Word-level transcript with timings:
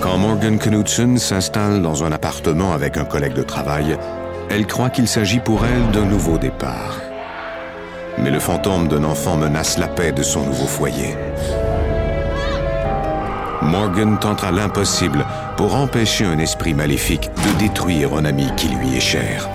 Quand 0.00 0.16
Morgan 0.16 0.58
Knudsen 0.58 1.18
s'installe 1.18 1.82
dans 1.82 2.04
un 2.04 2.12
appartement 2.12 2.72
avec 2.72 2.96
un 2.96 3.04
collègue 3.04 3.34
de 3.34 3.42
travail, 3.42 3.98
elle 4.48 4.66
croit 4.66 4.88
qu'il 4.88 5.06
s'agit 5.06 5.40
pour 5.40 5.66
elle 5.66 5.90
d'un 5.92 6.06
nouveau 6.06 6.38
départ. 6.38 7.00
Mais 8.16 8.30
le 8.30 8.40
fantôme 8.40 8.88
d'un 8.88 9.04
enfant 9.04 9.36
menace 9.36 9.76
la 9.76 9.88
paix 9.88 10.12
de 10.12 10.22
son 10.22 10.46
nouveau 10.46 10.66
foyer. 10.66 11.16
Morgan 13.60 14.18
tentera 14.18 14.50
l'impossible 14.50 15.26
pour 15.58 15.74
empêcher 15.74 16.24
un 16.24 16.38
esprit 16.38 16.72
maléfique 16.72 17.28
de 17.44 17.58
détruire 17.58 18.14
un 18.14 18.24
ami 18.24 18.46
qui 18.56 18.68
lui 18.68 18.96
est 18.96 19.00
cher. 19.00 19.50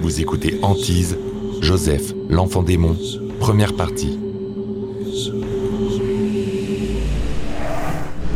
Vous 0.00 0.20
écoutez 0.20 0.58
Antise, 0.62 1.18
Joseph, 1.64 2.12
l'enfant 2.28 2.62
démon, 2.62 2.94
première 3.40 3.74
partie. 3.74 4.18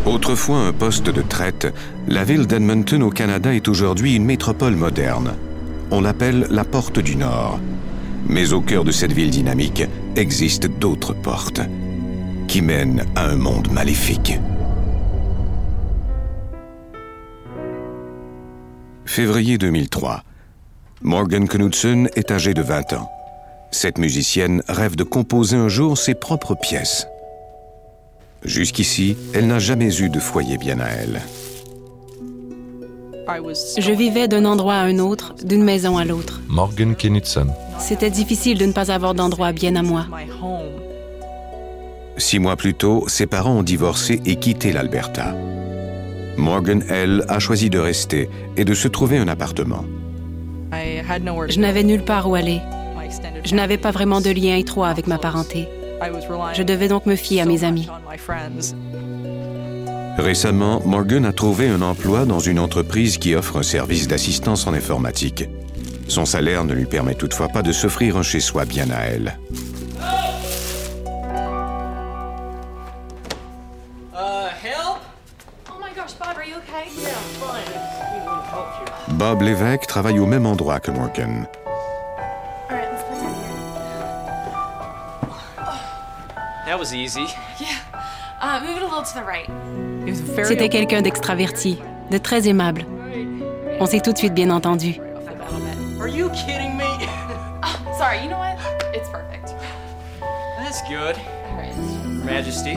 Autrefois 0.07 0.61
un 0.61 0.73
poste 0.73 1.11
de 1.11 1.21
traite, 1.21 1.67
la 2.07 2.25
ville 2.25 2.47
d'Edmonton 2.47 3.03
au 3.03 3.11
Canada 3.11 3.55
est 3.55 3.69
aujourd'hui 3.69 4.17
une 4.17 4.25
métropole 4.25 4.77
moderne. 4.77 5.35
On 5.91 6.01
l'appelle 6.01 6.47
la 6.49 6.65
Porte 6.65 7.01
du 7.01 7.17
Nord. 7.17 7.61
Mais 8.27 8.55
au 8.55 8.63
cœur 8.63 8.83
de 8.83 8.93
cette 8.93 9.13
ville 9.13 9.31
dynamique 9.31 9.83
existent 10.17 10.69
d'autres 10.81 11.13
portes 11.13 11.61
qui 12.47 12.63
mènent 12.63 13.05
à 13.15 13.29
un 13.29 13.37
monde 13.37 13.71
maléfique. 13.71 14.41
Février 19.05 19.59
2003. 19.59 20.23
Morgan 21.03 21.47
Knudsen 21.47 22.09
est 22.17 22.31
âgée 22.31 22.55
de 22.55 22.63
20 22.63 22.95
ans. 22.95 23.18
Cette 23.71 23.99
musicienne 23.99 24.63
rêve 24.69 24.97
de 24.97 25.05
composer 25.05 25.57
un 25.57 25.69
jour 25.69 25.99
ses 25.99 26.15
propres 26.15 26.55
pièces. 26.55 27.07
Jusqu'ici, 28.45 29.17
elle 29.35 29.47
n'a 29.47 29.59
jamais 29.59 30.01
eu 30.01 30.09
de 30.09 30.19
foyer 30.19 30.57
bien 30.59 30.81
à 30.81 30.89
elle. 30.89 31.21
Je 33.79 33.93
vivais 33.93 34.27
d'un 34.27 34.47
endroit 34.47 34.77
à 34.77 34.85
un 34.85 34.99
autre, 34.99 35.35
d'une 35.45 35.63
maison 35.63 35.99
à 35.99 36.05
l'autre. 36.07 36.41
Morgan. 36.49 36.95
C'était 37.79 38.11
difficile 38.11 38.57
de 38.57 38.65
ne 38.65 38.73
pas 38.73 38.91
avoir 38.91 39.15
d'endroit 39.15 39.53
bien 39.53 39.77
à 39.77 39.83
moi. 39.83 40.07
Six 42.17 42.39
mois 42.39 42.57
plus 42.57 42.75
tôt, 42.75 43.05
ses 43.07 43.27
parents 43.27 43.57
ont 43.57 43.63
divorcé 43.63 44.23
et 44.25 44.37
quitté 44.37 44.73
l'Alberta. 44.73 45.35
Morgan, 46.39 46.83
elle, 46.89 47.25
a 47.29 47.39
choisi 47.39 47.69
de 47.69 47.79
rester 47.79 48.31
et 48.57 48.65
de 48.65 48.73
se 48.73 48.89
trouver 48.89 49.19
un 49.19 49.29
appartement. 49.29 49.85
Je 50.73 51.61
n'avais 51.61 51.83
nulle 51.83 52.05
part 52.05 52.31
où 52.31 52.35
aller. 52.35 52.61
Je 53.45 53.55
n'avais 53.55 53.79
pas 53.79 53.91
vraiment 53.91 54.21
de 54.21 54.31
lien 54.31 54.57
étroit 54.57 54.89
avec 54.89 55.07
ma 55.07 55.19
parenté. 55.19 55.69
Je 56.55 56.63
devais 56.63 56.89
donc 56.89 57.07
me 57.07 57.17
fier 57.17 57.43
à 57.43 57.45
mes 57.45 57.65
amis. 57.65 57.89
Récemment, 60.19 60.83
Morgan 60.85 61.25
a 61.25 61.33
trouvé 61.33 61.69
un 61.69 61.81
emploi 61.81 62.25
dans 62.25 62.41
une 62.41 62.59
entreprise 62.59 63.19
qui 63.19 63.35
offre 63.35 63.59
un 63.59 63.63
service 63.63 64.09
d'assistance 64.09 64.67
en 64.67 64.75
informatique. 64.75 65.49
Son 66.09 66.25
salaire 66.25 66.65
ne 66.65 66.75
lui 66.75 66.87
permet 66.87 67.15
toutefois 67.15 67.49
pas 67.49 67.63
de 67.63 67.71
s'offrir 67.71 68.17
un 68.17 68.23
chez-soi 68.23 68.65
bien 68.65 68.91
à 68.91 69.05
elle. 69.05 69.39
Bob 79.09 79.43
Lévesque 79.43 79.87
travaille 79.87 80.19
au 80.19 80.27
même 80.27 80.47
endroit 80.47 80.81
que 80.81 80.91
Morgan. 80.91 81.47
That 86.69 86.79
was 86.79 86.93
easy. 86.93 87.27
Uh, 88.41 88.61
move 88.61 88.77
it 88.77 88.83
a 88.83 88.87
little 88.87 89.03
to 89.03 89.15
the 89.15 89.25
right. 89.25 89.51
C'était 90.45 90.69
quelqu'un 90.69 91.03
d'extraverti, 91.03 91.81
de 92.09 92.19
très 92.19 92.47
aimable. 92.47 92.87
On 93.81 93.87
s'est 93.87 93.99
tout 93.99 94.13
de 94.13 94.17
suite 94.19 94.33
bien 94.33 94.51
entendu. 94.51 95.01
Are 95.99 96.07
you 96.07 96.31
kidding 96.31 96.77
me? 96.77 96.85
Sorry, 97.99 98.23
you 98.23 98.29
know 98.29 98.39
what? 98.39 98.57
It's 98.95 99.09
perfect. 99.09 99.57
That's 100.57 100.81
good. 100.89 101.17
All 101.51 101.57
right. 101.57 101.75
Majesty. 102.25 102.77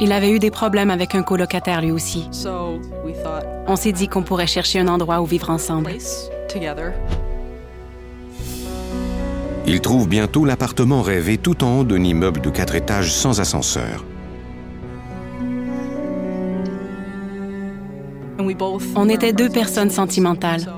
Il 0.00 0.12
avait 0.12 0.30
eu 0.30 0.38
des 0.38 0.50
problèmes 0.50 0.90
avec 0.90 1.14
un 1.14 1.22
colocataire 1.22 1.82
lui 1.82 1.90
aussi. 1.90 2.26
So 2.32 2.80
we 3.04 3.14
thought 3.22 3.44
On 3.66 3.76
s'est 3.76 3.92
dit 3.92 4.08
qu'on 4.08 4.22
pourrait 4.22 4.46
chercher 4.46 4.80
un 4.80 4.88
endroit 4.88 5.20
où 5.20 5.26
vivre 5.26 5.50
ensemble. 5.50 5.92
Place 9.68 9.76
together. 9.76 9.78
Il 9.78 9.80
trouve 9.80 10.08
bientôt 10.08 10.44
l'appartement 10.44 11.02
rêvé 11.02 11.36
tout 11.36 11.62
en 11.64 11.80
haut 11.80 11.84
d'un 11.84 12.02
immeuble 12.02 12.40
de 12.40 12.50
quatre 12.50 12.74
étages 12.74 13.12
sans 13.12 13.40
ascenseur. 13.40 14.04
On 18.96 19.08
était 19.08 19.32
deux 19.32 19.48
personnes 19.48 19.90
sentimentales. 19.90 20.72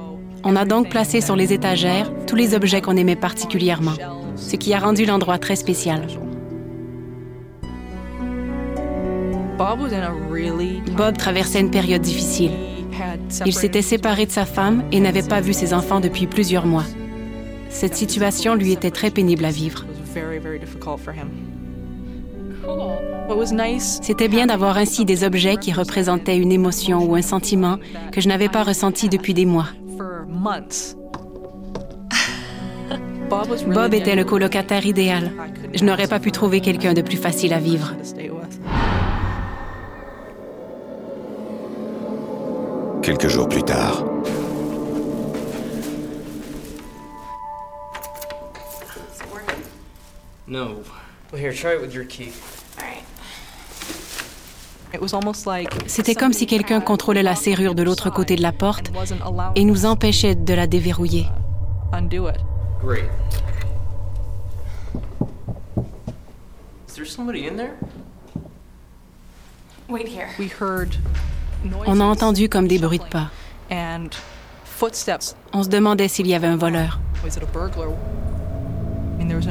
On 0.45 0.57
a 0.57 0.65
donc 0.65 0.89
placé 0.89 1.21
sur 1.21 1.37
les 1.37 1.53
étagères 1.53 2.11
tous 2.27 2.35
les 2.35 2.55
objets 2.55 2.81
qu'on 2.81 2.97
aimait 2.97 3.17
particulièrement, 3.17 3.95
ce 4.37 4.57
qui 4.57 4.75
a 4.75 4.79
rendu 4.79 5.05
l'endroit 5.05 5.39
très 5.39 5.57
spécial. 5.57 6.07
Bob 10.97 11.17
traversait 11.19 11.61
une 11.61 11.71
période 11.71 12.01
difficile. 12.01 12.53
Il 13.45 13.53
s'était 13.55 13.83
séparé 13.83 14.25
de 14.27 14.31
sa 14.31 14.47
femme 14.47 14.85
et 14.91 15.01
n'avait 15.01 15.23
pas 15.23 15.41
vu 15.41 15.53
ses 15.53 15.75
enfants 15.75 16.01
depuis 16.01 16.27
plusieurs 16.27 16.67
mois. 16.67 16.85
Cette 17.71 17.95
situation 17.95 18.55
lui 18.55 18.73
était 18.73 18.91
très 18.91 19.11
pénible 19.11 19.45
à 19.45 19.51
vivre. 19.51 19.87
C'était 24.03 24.29
bien 24.29 24.47
d'avoir 24.47 24.77
ainsi 24.77 25.05
des 25.05 25.25
objets 25.25 25.57
qui 25.57 25.73
représentaient 25.73 26.37
une 26.37 26.53
émotion 26.53 27.05
ou 27.05 27.15
un 27.15 27.23
sentiment 27.23 27.79
que 28.13 28.21
je 28.21 28.29
n'avais 28.29 28.49
pas 28.49 28.65
ressenti 28.65 29.09
depuis 29.09 29.35
des 29.35 29.47
mois. 29.47 29.69
Bob 33.31 33.49
was 33.49 33.63
really 33.63 33.75
Bob 33.75 33.95
était 33.95 34.17
le 34.17 34.25
colocataire 34.25 34.85
idéal. 34.85 35.31
Je 35.73 35.85
n'aurais 35.85 36.09
pas 36.09 36.19
pu 36.19 36.33
trouver 36.33 36.61
quelqu'un 36.61 36.95
de 36.95 37.01
plus 37.01 37.17
facile 37.17 37.53
à 37.53 37.61
vivre. 37.61 37.95
to 37.97 38.05
stay 38.05 38.29
with. 38.29 38.61
Quelques 43.03 43.29
jours 43.29 43.49
plus 43.49 43.63
tard, 43.63 44.05
No. 50.51 50.83
Well, 51.31 51.41
here, 51.41 51.53
try 51.53 51.75
it 51.75 51.81
with 51.81 51.95
your 51.95 52.05
key. 52.05 52.33
All 52.77 52.85
right. 52.85 53.05
It 54.93 55.01
was 55.01 55.15
almost 55.15 55.47
like 55.47 55.71
C'était 55.89 56.17
comme 56.17 56.33
si 56.33 56.47
quelqu'un 56.47 56.81
contrôlait 56.81 57.23
la 57.23 57.37
serrure 57.37 57.77
de 57.77 57.85
l'autre 57.85 58.11
côté 58.11 58.35
de 58.35 58.43
la 58.43 58.51
porte 58.51 58.91
et 59.55 59.65
nous 59.65 59.87
empêchait 59.87 60.35
de 60.35 60.53
la 60.55 60.67
déverrouiller. 60.67 61.29
undo 61.93 62.27
it. 62.29 62.37
Great. 62.83 63.05
Is 66.89 66.95
there 66.97 67.07
somebody 67.07 67.47
in 67.47 67.57
there? 67.57 67.77
Wait 69.89 70.09
here. 70.09 70.29
We 70.41 70.49
heard 70.49 70.97
noises 71.65 71.87
On 71.87 72.01
a 72.01 72.05
entendu 72.05 72.49
comme 72.49 72.67
des 72.67 72.79
bruits 72.81 72.99
de 72.99 73.05
pas. 73.05 73.31
and 73.71 74.09
footsteps. 74.65 75.37
On 75.53 75.63
se 75.63 75.69
demandait 75.69 76.09
s'il 76.09 76.27
y 76.27 76.35
avait 76.35 76.49
un 76.49 76.57
voleur. 76.57 76.99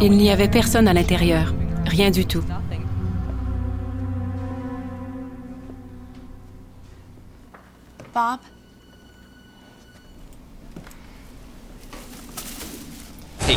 Il 0.02 0.12
n'y 0.12 0.30
avait 0.30 0.48
personne 0.48 0.88
à 0.88 0.94
l'intérieur. 0.94 1.54
Rien 1.86 2.12
du 2.12 2.26
tout. 2.26 2.44
nothing. 2.48 2.86
Bob? 8.14 8.40
Hey. 13.42 13.56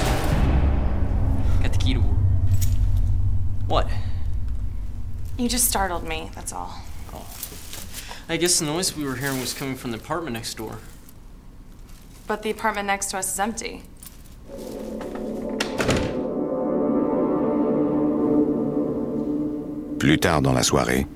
Got 1.62 1.72
the 1.72 1.78
key 1.78 1.94
to. 1.94 2.00
What? 3.69 3.88
You 5.38 5.48
just 5.48 5.69
startled 5.69 6.04
me, 6.04 6.30
that's 6.34 6.52
all. 6.52 6.72
Oh. 7.12 7.26
I 8.28 8.36
guess 8.36 8.58
the 8.58 8.66
noise 8.66 8.96
we 8.96 9.04
were 9.04 9.16
hearing 9.16 9.40
was 9.40 9.54
coming 9.54 9.76
from 9.76 9.90
the 9.90 9.96
apartment 9.96 10.34
next 10.34 10.56
door. 10.56 10.78
But 12.26 12.42
the 12.42 12.50
apartment 12.50 12.86
next 12.86 13.10
to 13.10 13.19
us 13.19 13.32
is 13.32 13.40
empty. 13.40 13.82
Plus 20.02 20.19
tard 20.19 20.43
dans 20.43 20.52
la 20.52 20.64
soirée. 20.64 21.06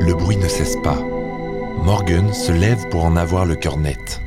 Le 0.00 0.12
bruit 0.12 0.36
ne 0.36 0.46
cesse 0.46 0.76
pas. 0.84 0.98
Morgan 1.82 2.34
se 2.34 2.52
lève 2.52 2.86
pour 2.90 3.06
en 3.06 3.16
avoir 3.16 3.46
le 3.46 3.56
cœur 3.56 3.78
net. 3.78 4.20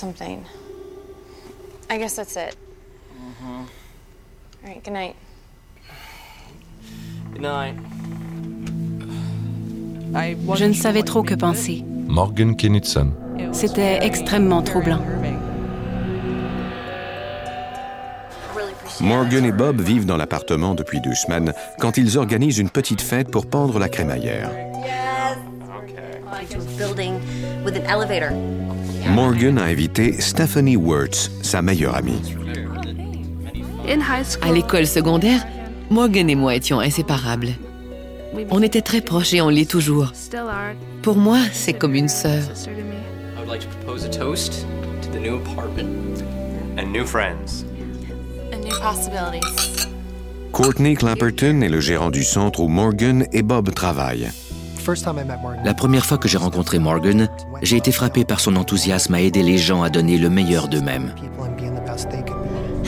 Something. 0.00 0.44
I 1.90 1.98
guess 1.98 2.16
that's 2.16 2.36
it. 2.36 2.56
All 3.44 3.66
right, 4.64 4.82
good 4.82 4.94
night. 4.94 5.16
Good 7.32 7.42
night. 7.42 7.74
I 10.14 10.36
Je 10.56 10.64
ne 10.64 10.72
savais 10.72 11.02
trop 11.02 11.22
que 11.22 11.34
penser. 11.34 11.84
Morgan 12.08 12.56
Knudsen. 12.56 13.12
C'était 13.52 13.98
extrêmement 14.02 14.62
troublant. 14.62 15.00
Morgan 19.00 19.44
et 19.44 19.52
Bob 19.52 19.80
vivent 19.80 20.04
dans 20.04 20.16
l'appartement 20.18 20.74
depuis 20.74 21.00
deux 21.00 21.14
semaines 21.14 21.52
quand 21.78 21.96
ils 21.96 22.18
organisent 22.18 22.58
une 22.58 22.68
petite 22.68 23.00
fête 23.00 23.30
pour 23.30 23.46
pendre 23.46 23.78
la 23.78 23.88
crémaillère. 23.88 24.50
Morgan 29.08 29.58
a 29.58 29.64
invité 29.64 30.20
Stephanie 30.20 30.76
Wirtz, 30.76 31.30
sa 31.42 31.62
meilleure 31.62 31.96
amie. 31.96 32.20
À 34.42 34.52
l'école 34.52 34.86
secondaire, 34.86 35.46
Morgan 35.90 36.28
et 36.30 36.34
moi 36.34 36.54
étions 36.54 36.80
inséparables. 36.80 37.54
On 38.50 38.62
était 38.62 38.82
très 38.82 39.00
proches 39.00 39.34
et 39.34 39.40
on 39.40 39.48
l'est 39.48 39.68
toujours. 39.68 40.12
Pour 41.02 41.16
moi, 41.16 41.38
c'est 41.52 41.72
comme 41.72 41.94
une 41.94 42.08
sœur. 42.08 42.42
I 42.42 43.38
would 43.38 43.48
like 43.48 43.60
to 43.60 43.68
propose 43.78 44.04
a 44.04 44.08
toast 44.08 44.66
to 45.02 45.08
the 45.10 45.20
new 45.20 45.36
apartment 45.36 46.22
and 46.78 46.92
new 46.92 47.04
friends. 47.04 47.64
And 48.52 48.60
new 48.60 48.78
possibilities. 48.80 49.88
Courtney 50.52 50.94
Clapperton 50.94 51.62
est 51.62 51.68
le 51.68 51.80
gérant 51.80 52.10
du 52.10 52.22
centre 52.22 52.60
où 52.60 52.68
Morgan 52.68 53.26
et 53.32 53.42
Bob 53.42 53.72
travaillent. 53.72 54.30
La 55.64 55.74
première 55.74 56.06
fois 56.06 56.18
que 56.18 56.28
j'ai 56.28 56.38
rencontré 56.38 56.78
Morgan, 56.78 57.28
j'ai 57.62 57.76
été 57.76 57.92
frappé 57.92 58.24
par 58.24 58.40
son 58.40 58.56
enthousiasme 58.56 59.14
à 59.14 59.20
aider 59.20 59.42
les 59.42 59.58
gens 59.58 59.82
à 59.82 59.90
donner 59.90 60.18
le 60.18 60.30
meilleur 60.30 60.68
d'eux-mêmes. 60.68 61.14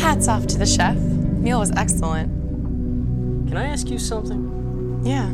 Hats 0.02 0.28
off 0.28 0.46
to 0.46 0.58
the 0.58 0.66
chef. 0.66 0.96
Meal 1.40 1.58
was 1.58 1.70
excellent. 1.76 2.28
Can 3.48 3.56
I 3.56 3.66
ask 3.72 3.88
you 3.88 3.98
something? 3.98 5.02
Yeah. 5.04 5.26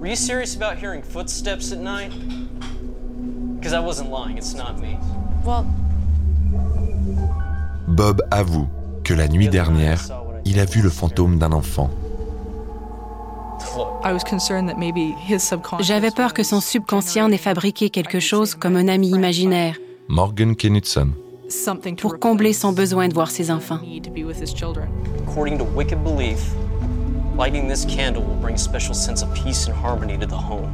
Were 0.00 0.08
you 0.08 0.16
serious 0.16 0.54
about 0.54 0.78
hearing 0.78 1.02
footsteps 1.02 1.72
at 1.72 1.78
night? 1.78 2.12
Because 3.58 3.72
I 3.72 3.80
wasn't 3.80 4.10
lying, 4.10 4.36
it's 4.36 4.54
not 4.54 4.80
me. 4.80 4.98
Well, 5.44 5.64
Bob 7.88 8.22
avoue 8.30 8.68
que 9.04 9.14
la 9.14 9.28
nuit 9.28 9.48
dernière, 9.48 10.02
il 10.44 10.60
a 10.60 10.64
vu 10.64 10.82
le 10.82 10.90
fantôme 10.90 11.38
d'un 11.38 11.52
enfant. 11.52 11.90
J'avais 15.80 16.10
peur 16.10 16.32
que 16.34 16.42
son 16.42 16.60
subconscient 16.60 17.28
n'ait 17.28 17.38
fabriqué 17.38 17.90
quelque 17.90 18.20
chose 18.20 18.54
comme 18.54 18.76
un 18.76 18.88
ami 18.88 19.10
imaginaire 19.10 19.76
Morgan 20.08 20.54
Knudsen. 20.54 21.12
something 21.48 21.96
to 21.96 22.08
pour 22.08 22.18
combler 22.18 22.52
son 22.52 22.72
besoin 22.72 23.08
de 23.08 23.14
voir 23.14 23.30
ses 23.30 23.50
enfants. 23.50 23.78
need 23.82 24.04
to 24.04 24.10
be 24.10 24.24
with 24.24 24.40
his 24.40 24.52
children. 24.54 24.88
according 25.26 25.58
to 25.58 25.64
wicked 25.64 26.02
belief, 26.04 26.52
lighting 27.36 27.68
this 27.68 27.84
candle 27.84 28.22
will 28.22 28.40
bring 28.40 28.54
a 28.54 28.58
special 28.58 28.94
sense 28.94 29.22
of 29.22 29.32
peace 29.34 29.66
and 29.68 29.74
harmony 29.74 30.16
to 30.18 30.26
the 30.26 30.34
home. 30.34 30.70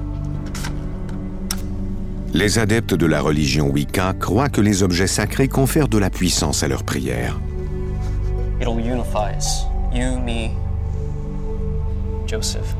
Les 2.34 2.58
adeptes 2.58 2.94
de 2.94 3.06
la 3.06 3.20
religion 3.20 3.69
Wicca 3.69 4.14
croient 4.14 4.49
que 4.49 4.62
les 4.62 4.82
objets 4.82 5.06
sacrés 5.06 5.49
confèrent 5.49 5.88
de 5.88 5.99
la 5.99 6.08
puissance 6.08 6.62
à 6.62 6.69
leurs 6.69 6.82
prières. 6.84 7.38
It'll 8.61 8.81
unify 8.81 9.37
us. 9.37 9.64
You, 9.93 10.19
me, 10.19 10.50
Joseph. 12.26 12.75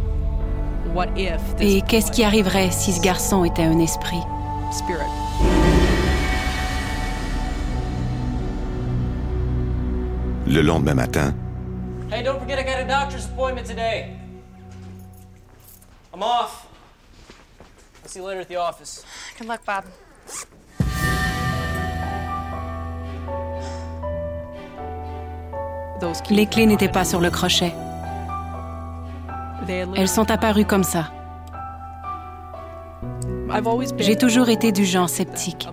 What 0.95 1.09
if 1.17 1.41
Et 1.59 1.81
qu'est-ce 1.83 2.13
qui 2.13 2.23
arriverait 2.23 2.71
si 2.71 2.93
ce 2.93 3.01
garçon 3.01 3.45
était 3.45 3.63
un 3.65 3.79
esprit? 3.79 4.21
spirit 4.71 5.07
Le 10.47 10.61
lendemain 10.61 10.95
matin, 10.95 11.35
Hey, 12.11 12.23
don't 12.23 12.39
forget 12.39 12.59
I 12.59 12.63
got 12.63 12.79
a 12.79 12.85
doctor's 12.87 13.25
appointment 13.25 13.67
today. 13.67 14.19
I'm 16.13 16.23
off. 16.23 16.67
I'll 18.03 18.09
see 18.11 18.19
you 18.19 18.27
later 18.27 18.41
at 18.41 18.49
the 18.49 18.57
office. 18.57 19.03
good 19.39 19.49
luck, 19.49 19.61
Bob. 19.65 19.85
Les 26.31 26.47
clés 26.47 26.67
n'étaient 26.67 26.89
pas 26.89 27.05
sur 27.05 27.21
le 27.21 27.31
crochet. 27.31 27.73
Elles 29.69 30.09
sont 30.09 30.31
apparues 30.31 30.65
comme 30.65 30.85
ça. 30.85 31.11
J'ai 33.99 34.17
toujours 34.17 34.49
été 34.49 34.73
du 34.73 34.85
genre 34.85 35.11
sceptique, 35.11 35.69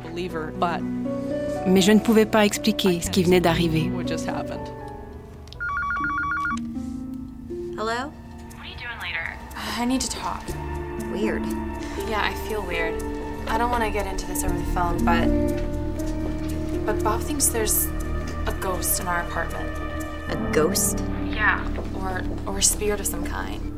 mais 1.66 1.82
je 1.82 1.92
ne 1.92 2.00
pouvais 2.00 2.26
pas 2.26 2.46
expliquer 2.46 3.00
ce 3.02 3.10
qui 3.10 3.24
venait 3.24 3.40
d'arriver. 3.40 3.90
what 3.96 4.06
just 4.06 4.28
happened. 4.28 4.68
Hello? 7.78 8.12
What 8.12 8.60
are 8.60 8.66
you 8.66 8.76
doing 8.76 9.00
later? 9.02 9.38
I 9.80 9.86
need 9.86 10.02
to 10.02 10.10
talk. 10.10 10.44
Weird. 11.14 11.44
Yeah, 12.10 12.22
I 12.22 12.34
feel 12.50 12.62
weird. 12.62 13.02
I 13.48 13.58
don't 13.58 13.72
want 13.72 13.84
to 13.84 13.90
get 13.90 14.06
into 14.06 14.28
this 14.28 14.44
over 14.44 14.58
the 14.58 14.72
phone, 14.74 14.98
but. 15.06 16.86
But 16.86 17.04
Bob 17.04 17.22
thinks 17.22 17.48
there's 17.48 17.86
a 18.46 18.54
ghost 18.60 19.00
in 19.00 19.08
our 19.08 19.22
apartment. 19.22 19.70
A 20.30 20.36
ghost? 20.52 21.04
Yeah. 21.30 21.66
Or, 22.02 22.22
or 22.46 22.58
a 22.58 22.64
spirit 22.64 23.00
of 23.00 23.06
some 23.08 23.24
kind. 23.24 23.69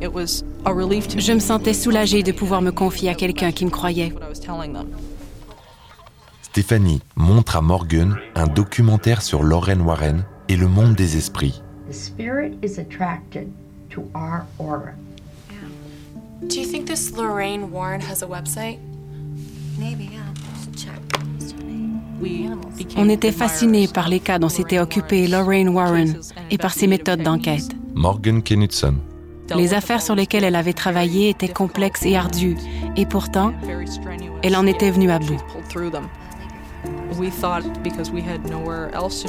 Je 0.00 1.32
me 1.32 1.38
sentais 1.38 1.74
soulagée 1.74 2.22
de 2.22 2.32
pouvoir 2.32 2.62
me 2.62 2.70
confier 2.72 3.10
à 3.10 3.14
quelqu'un 3.14 3.52
qui 3.52 3.64
me 3.64 3.70
croyait. 3.70 4.12
Stéphanie 6.42 7.00
montre 7.16 7.56
à 7.56 7.60
Morgan 7.60 8.16
un 8.34 8.46
documentaire 8.46 9.22
sur 9.22 9.42
Lorraine 9.42 9.82
Warren 9.82 10.24
et 10.48 10.56
le 10.56 10.66
monde 10.68 10.94
des 10.94 11.16
esprits. 11.16 11.62
Do 16.48 16.56
you 16.56 16.64
think 16.64 16.86
this 16.86 17.12
Lorraine 17.14 17.70
Warren 17.70 18.00
has 18.00 18.22
a 18.22 18.26
website? 18.26 18.78
Maybe, 19.78 20.08
yeah. 20.10 20.20
On 22.96 23.08
était 23.08 23.32
fascinés 23.32 23.88
par 23.88 24.08
les 24.08 24.20
cas 24.20 24.38
dont 24.38 24.48
s'était 24.48 24.76
Lorraine 24.76 24.88
occupée 24.88 25.26
Lorraine 25.26 25.68
Warren 25.70 26.14
et 26.50 26.58
par 26.58 26.72
ses 26.72 26.86
méthodes 26.86 27.22
d'enquête. 27.22 27.68
Morgan 27.94 28.42
Knudsen. 28.42 28.96
Les 29.56 29.74
affaires 29.74 30.02
sur 30.02 30.14
lesquelles 30.14 30.44
elle 30.44 30.56
avait 30.56 30.72
travaillé 30.72 31.28
étaient 31.28 31.48
complexes 31.48 32.04
et 32.04 32.16
ardues, 32.16 32.56
et 32.96 33.06
pourtant, 33.06 33.52
elle 34.42 34.56
en 34.56 34.66
était 34.66 34.90
venue 34.90 35.10
à 35.10 35.18
bout. 35.18 35.40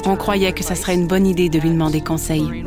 On 0.06 0.16
croyait 0.16 0.52
que 0.52 0.62
ça 0.62 0.74
serait 0.74 0.94
une 0.94 1.06
bonne 1.06 1.26
idée 1.26 1.48
de 1.48 1.58
lui 1.58 1.70
demander 1.70 2.00
conseil. 2.00 2.64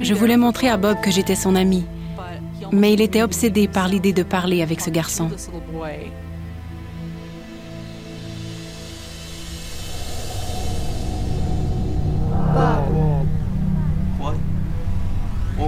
Je 0.00 0.14
voulais 0.14 0.36
montrer 0.36 0.68
à 0.68 0.76
Bob 0.76 1.00
que 1.00 1.10
j'étais 1.10 1.34
son 1.34 1.54
ami, 1.54 1.84
but 2.16 2.40
he 2.60 2.64
almost 2.64 2.72
mais 2.72 2.92
il 2.92 3.00
était 3.00 3.22
obsédé 3.22 3.68
par 3.68 3.88
l'idée 3.88 4.12
de 4.12 4.22
parler 4.22 4.62
avec 4.62 4.80
ce 4.80 4.90
garçon. 4.90 5.30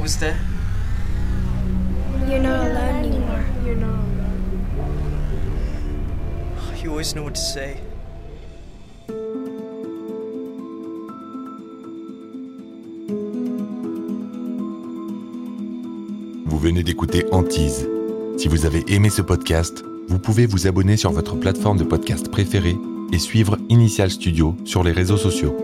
What 0.02 0.08
was 0.08 0.18
that? 0.18 0.34
You're 2.28 2.40
not 2.40 2.66
alone 2.66 3.04
anymore. 3.04 3.44
You're 3.64 3.76
not 3.76 4.00
alone. 4.00 4.42
You 6.82 6.90
always 6.90 7.14
know 7.14 7.22
what 7.22 7.36
to 7.36 7.40
say. 7.40 7.76
Vous 16.46 16.58
venez 16.58 16.82
d'écouter 16.82 17.24
Antise. 17.30 17.88
Si 18.38 18.48
vous 18.48 18.66
avez 18.66 18.82
aimé 18.88 19.08
ce 19.08 19.22
podcast, 19.22 19.84
vous 20.08 20.18
pouvez 20.18 20.46
vous 20.46 20.66
abonner 20.66 20.96
sur 20.96 21.12
votre 21.12 21.36
plateforme 21.36 21.78
de 21.78 21.84
podcast 21.84 22.28
préférée 22.28 22.76
et 23.12 23.20
suivre 23.20 23.56
Initial 23.68 24.10
Studio 24.10 24.56
sur 24.64 24.82
les 24.82 24.90
réseaux 24.90 25.16
sociaux. 25.16 25.56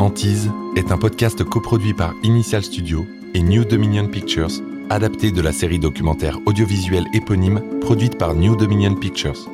Antise 0.00 0.50
est 0.76 0.92
un 0.92 0.96
podcast 0.96 1.44
coproduit 1.44 1.92
par 1.92 2.14
Initial 2.22 2.62
Studio 2.62 3.04
et 3.34 3.42
New 3.42 3.66
Dominion 3.66 4.08
Pictures, 4.08 4.62
adapté 4.88 5.30
de 5.30 5.42
la 5.42 5.52
série 5.52 5.78
documentaire 5.78 6.38
audiovisuelle 6.46 7.04
éponyme 7.12 7.60
produite 7.82 8.16
par 8.16 8.34
New 8.34 8.56
Dominion 8.56 8.94
Pictures. 8.94 9.46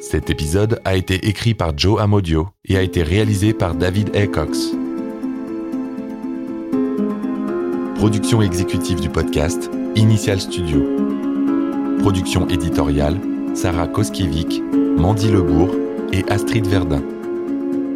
Cet 0.00 0.28
épisode 0.28 0.80
a 0.84 0.96
été 0.96 1.28
écrit 1.28 1.54
par 1.54 1.78
Joe 1.78 2.00
Amodio 2.00 2.48
et 2.64 2.76
a 2.76 2.82
été 2.82 3.04
réalisé 3.04 3.52
par 3.52 3.76
David 3.76 4.10
A. 4.16 4.26
Cox. 4.26 4.72
Production 7.94 8.42
exécutive 8.42 9.00
du 9.00 9.08
podcast, 9.08 9.70
Initial 9.94 10.40
Studio. 10.40 10.82
Production 12.00 12.48
éditoriale, 12.48 13.20
Sarah 13.54 13.86
Koskiewicz, 13.86 14.60
Mandy 14.96 15.30
Lebourg 15.30 15.70
et 16.12 16.24
Astrid 16.28 16.66
Verdun. 16.66 17.02